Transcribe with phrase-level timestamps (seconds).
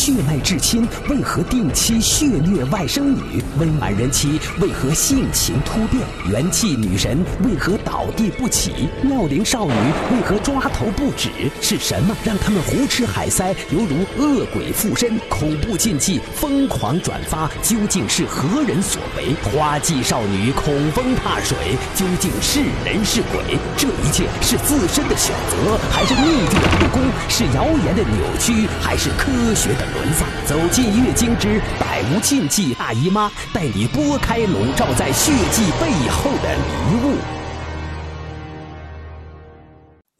[0.00, 3.44] 血脉至亲为何定期血虐外甥女？
[3.58, 6.02] 温婉人妻为何性情突变？
[6.26, 8.88] 元气女神为何倒地不起？
[9.02, 9.74] 妙龄少女
[10.10, 11.28] 为何抓头不止？
[11.60, 15.18] 是什么让他们胡吃海塞，犹如恶鬼附身？
[15.28, 19.34] 恐怖禁忌疯狂转发，究竟是何人所为？
[19.52, 21.58] 花季少女恐风怕水，
[21.94, 23.58] 究竟是人是鬼？
[23.76, 27.02] 这一切是自身的选择，还是命运的不公？
[27.28, 29.68] 是谣言的扭曲，还是科学？
[29.80, 37.39] 的沦丧，走进月经之百无禁忌，大姨妈带你拨开笼罩在血迹背后的迷雾。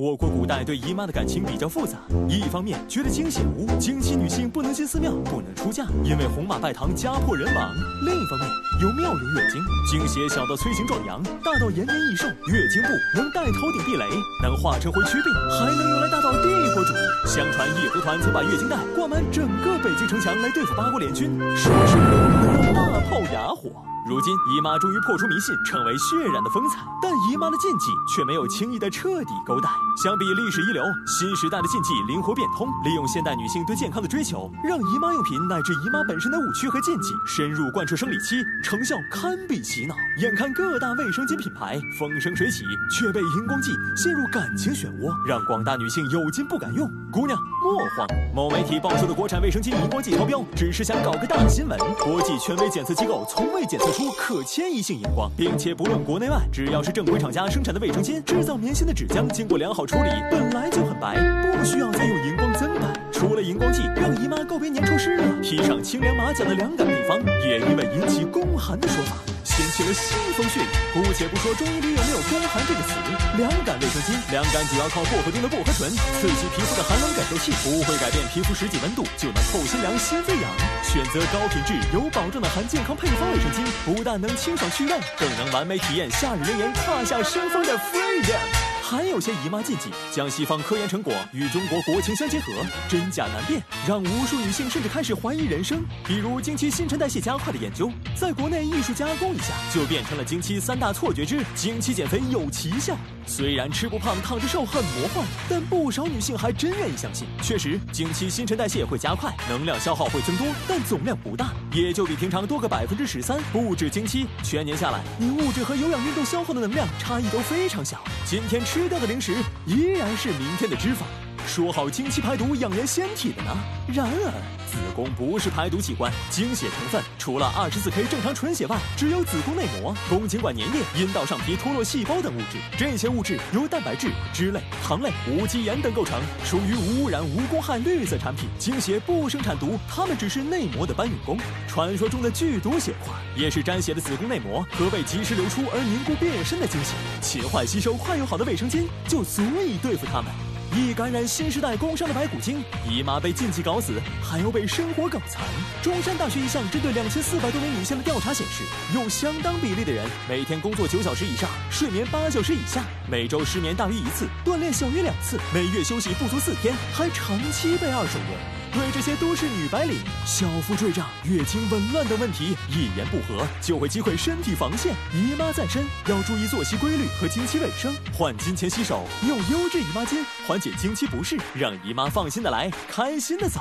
[0.00, 7.68] 我国古代对姨妈的感情比较复杂，一方面觉得经血无，经期女性不能进寺庙，不能出嫁，因为红马拜堂家破人亡；
[8.06, 8.48] 另一方面
[8.80, 14.08] 有妙用月经，经血小到催情壮阳，大到延年益寿，月经布能带头顶地雷，
[14.42, 17.28] 能化成灰驱病，还能用来大到地火主义。
[17.28, 23.69] 相传义和团曾把月经带挂满整个北京城墙来对付八国联军，说是能用大炮哑火。
[24.06, 29.69] 如今姨妈终于破除迷信，成为血染的风采，但姨妈的禁忌却没有轻易的彻底勾带。
[30.03, 39.95] 相比历史遗留，新时代的禁忌灵活变通，利用现代女性对健康的追求，让姨妈用品乃至姨妈本身的误区和禁忌深入贯彻生理期，成效堪比洗脑。
[40.19, 46.91] 眼看各大卫生巾品牌风生水起，却被荧光剂陷入感情漩涡，让广大女性有金不敢用。
[47.12, 51.78] 姑娘莫慌，某媒体爆出的国产卫生巾荧光剂超标，只是想搞个大新闻。
[52.03, 61.16] 国际权威检测机构从未检测出可迁移性荧光，并且不论国内外，只要是正规厂家生产的卫生巾，制造棉芯的纸浆经过良好处理，本来就很白，
[61.56, 62.92] 不需要再用荧光增白。
[63.12, 69.16] 除了荧光剂让姨妈告别粘稠湿热，披上清凉马甲的凉感配方，也因为引起宫寒的说法。
[69.61, 70.66] 掀起了腥风血雨。
[70.94, 72.94] 姑且不说中医里有没有“宫寒”这个词，
[73.36, 80.50] 凉感卫生巾，凉感主要靠薄荷中的薄荷醇刺激皮肤的寒冷感受器，不会改变皮肤实际温度，就能透心凉、心飞扬。
[80.82, 88.79] 选择高品质、有保障的含健康配方卫生巾，不但能清爽去痘，更能完美体验夏日炎炎、踏下生风的 freedom。
[88.91, 92.53] 还有些姨妈禁忌，将西方科研成果与中国国情相结合，
[92.89, 95.84] 真假难辨，让无数女性甚至开始怀疑人生。
[96.05, 102.97] 比如经期新陈代谢加快的研究，在国内艺术加工一下，就变成了经期三大错觉之经期减肥有奇效。
[103.30, 107.28] 虽然吃不胖躺着瘦很魔幻，但不少女性还真愿意相信。
[107.41, 113.41] 确实，经期新陈代谢会加快，能量消耗会增多，但总量不大，也就比平常多个百分之十三。
[113.52, 118.02] 不止经期，全年下来，你物质和有氧运动消耗的能量差异都非常小。
[118.26, 121.04] 今天吃掉的零食，依然是明天的脂肪。
[121.47, 123.51] 说好经期排毒养颜纤体的呢？
[123.93, 124.31] 然而，
[124.71, 132.59] 子宫不是排毒器官，经血成分除了二十四 K 正常纯血外，只有子宫内膜、宫颈管粘液、阴道上皮脱落细胞等物质。
[132.78, 138.49] 这些物质由蛋白质、脂类、糖类、无机盐等构成，属于无污染、无公害绿色产品。
[138.59, 141.37] 经血不生产毒，它们只是内膜的搬运工。
[141.67, 146.95] 传说中的剧毒血块，也是沾血的子宫内膜和被及时流出而凝固变身的经血。
[147.21, 150.50] 勤快吸收、快又好的卫生巾，就足以对付它们。
[150.72, 155.42] 易感染新时代工伤的白骨精，姨妈被禁忌搞死，还要被生活搞残。
[155.82, 158.62] 中山大学一项针对两千四百多名女性的调查显示，
[158.94, 168.59] 有相当比例的人每天工作九小时以上，睡眠八小时以下，每周失眠大于一次，锻炼小于两次，每月休息不足四天，还长期被二手烟。
[168.72, 174.94] 对这些都市女白领、小腹坠胀、月经紊乱等问题一言不合就会击溃身体防线。
[175.12, 177.94] 姨妈在身，要注意作息规律和经期卫生。
[178.12, 183.60] 换金钱洗手，用优质姨妈巾缓解经期不适，让姨妈放心的来，开心的走。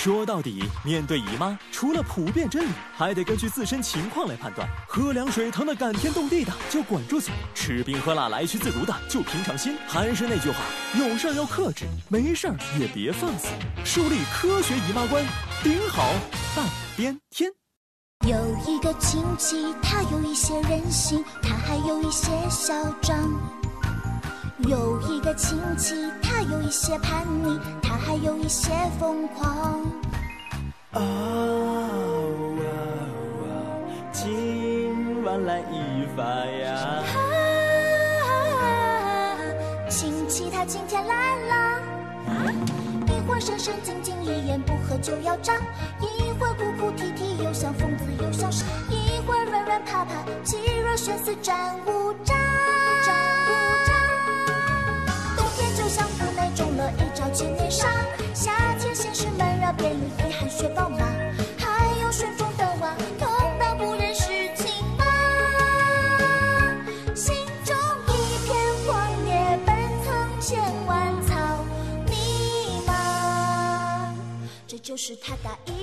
[0.00, 4.68] 说到底，面对姨妈，除了普遍真理，还得根据自身情况来判断。
[4.86, 9.76] 喝凉水疼得感天动地的，就管住嘴；吃冰喝辣来去自如的，就平常心。
[9.88, 10.58] 还是那句话，
[10.96, 13.48] 有事儿要克制，没事儿也别放肆。
[13.84, 15.20] 树立科学姨妈观，
[15.64, 16.12] 顶好
[16.54, 16.64] 半
[16.96, 17.50] 边天。
[18.24, 22.72] 有一个亲戚，他有一些任性，他还有一些嚣
[23.02, 23.28] 张。
[24.60, 29.87] 有一个亲戚，他有一些叛逆，他还有一些疯狂。
[30.92, 31.00] 哦
[32.60, 32.64] 哦
[33.42, 33.46] 哦，
[34.10, 37.04] 今晚来一发呀！
[39.90, 41.82] 亲戚他今天来了，
[43.06, 45.56] 一会儿神神经经，一言不合就要炸；
[46.00, 52.34] 一会儿哭哭啼啼，又像疯子又像傻；一会儿软软趴趴，气若悬丝战无渣。
[74.98, 75.77] 是他答应